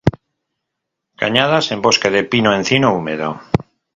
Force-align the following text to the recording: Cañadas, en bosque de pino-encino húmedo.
Cañadas, 1.21 1.65
en 1.73 1.79
bosque 1.85 2.09
de 2.15 2.23
pino-encino 2.31 2.87
húmedo. 2.95 3.29